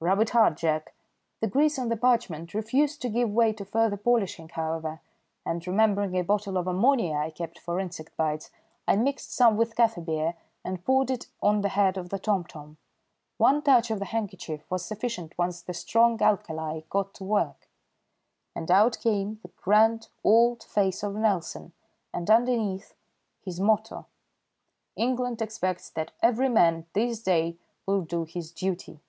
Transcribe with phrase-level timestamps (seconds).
[0.00, 0.94] "Rub it hard, Jack."
[1.42, 5.02] The grease on the parchment refused to give way to further polishing, however,
[5.44, 8.50] and remembering a bottle of ammonia I kept for insect bites,
[8.88, 12.78] I mixed some with kaffir beer and poured it on the head of the tomtom.
[13.36, 17.68] One touch of the handkerchief was sufficient once the strong alkali got to work,
[18.56, 21.74] and out came the grand old face of Nelson
[22.10, 22.94] and underneath
[23.42, 24.06] his motto:
[24.96, 29.02] "England expects that every man this day will do his duty."